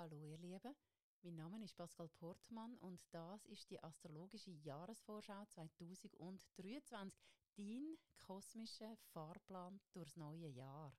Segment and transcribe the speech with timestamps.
[0.00, 0.76] Hallo ihr Lieben,
[1.22, 7.12] mein Name ist Pascal Portmann und das ist die astrologische Jahresvorschau 2023,
[7.56, 10.92] dein kosmischer Fahrplan durchs neue Jahr.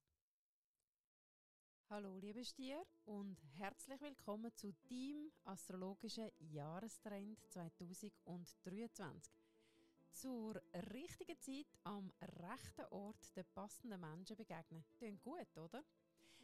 [1.90, 9.34] Hallo liebe Stier und herzlich willkommen zu deinem astrologischen Jahrestrend 2023.
[10.12, 10.62] Zur
[10.92, 14.84] richtigen Zeit am rechten Ort den passenden Menschen begegnen.
[14.98, 15.86] Klingt gut, oder?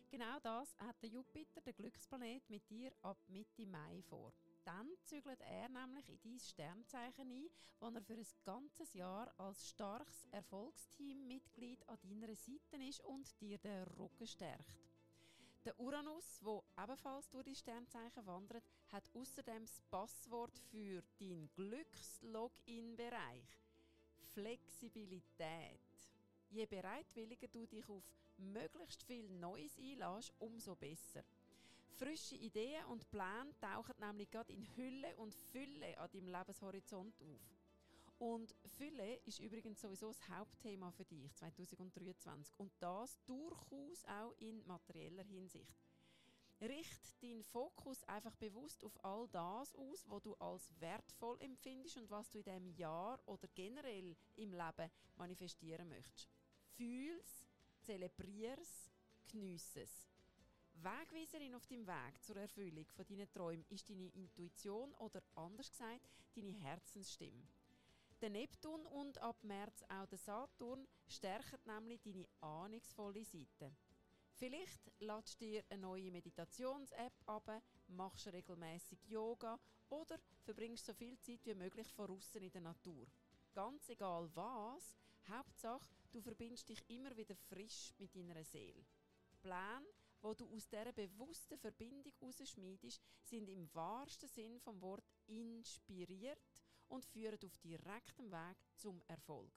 [0.10, 4.32] Genau das hat der Jupiter, der Glücksplanet, mit dir ab Mitte Mai vor.
[4.64, 7.50] Dann zügelt er nämlich in dein Sternzeichen ein,
[7.80, 13.58] wo er für ein ganzes Jahr als starkes Erfolgsteammitglied an deiner Seite ist und dir
[13.58, 14.86] den Rücken stärkt.
[15.66, 23.60] Der Uranus, wo ebenfalls durch die Sternzeichen wandert, hat außerdem das Passwort für deinen Glücks-Login-Bereich.
[24.34, 25.82] Flexibilität.
[26.50, 28.04] Je bereitwilliger du dich auf
[28.38, 31.24] möglichst viel Neues einlässt, umso besser.
[31.98, 37.56] Frische Ideen und Pläne tauchen nämlich gerade in Hülle und Fülle an deinem Lebenshorizont auf.
[38.18, 44.66] Und Fülle ist übrigens sowieso das Hauptthema für dich 2023 und das durchaus auch in
[44.66, 45.76] materieller Hinsicht.
[46.62, 52.10] Richt deinen Fokus einfach bewusst auf all das aus, was du als wertvoll empfindest und
[52.10, 56.30] was du in diesem Jahr oder generell im Leben manifestieren möchtest.
[56.78, 57.46] Fühl's,
[57.82, 58.92] zelebrier's,
[59.32, 59.78] geniess
[60.84, 66.10] Wegweiserin auf deinem Weg zur Erfüllung von deinen Träumen ist deine Intuition oder anders gesagt
[66.36, 67.48] deine Herzensstimme.
[68.22, 73.72] Der Neptun und ab März auch der Saturn stärken nämlich deine ahnungsvolle Seite.
[74.34, 79.58] Vielleicht ladest du dir eine neue Meditations-App ab, machst regelmäßig Yoga
[79.90, 83.08] oder verbringst so viel Zeit wie möglich draußen in der Natur.
[83.54, 84.98] Ganz egal was,
[85.30, 88.86] Hauptsache, du verbindest dich immer wieder frisch mit deiner Seele.
[89.42, 89.86] Pläne,
[90.22, 96.40] wo du aus dieser bewussten Verbindung herausschmiedest, sind im wahrsten Sinn vom Wort inspiriert
[96.88, 99.54] und führen auf direktem Weg zum Erfolg.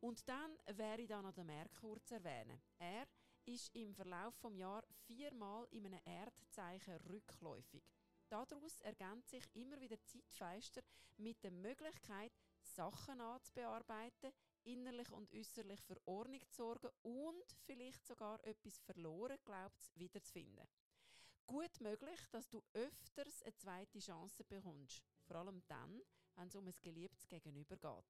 [0.00, 2.60] Und dann wäre da noch der Merkur zu erwähnen.
[2.78, 3.06] Er
[3.44, 7.82] ist im Verlauf vom Jahr viermal in einem Erdzeichen rückläufig.
[8.28, 10.82] Daraus ergänzt sich immer wieder Zeitfeister
[11.16, 14.32] mit der Möglichkeit, Sachen anzubearbeiten,
[14.68, 20.68] innerlich und äußerlich für Ordnung zu sorgen und vielleicht sogar etwas verloren glaubt wiederzufinden.
[21.46, 26.02] Gut möglich, dass du öfters eine zweite Chance bekommst, vor allem dann,
[26.36, 28.04] wenn es um ein geliebtes Gegenüber geht.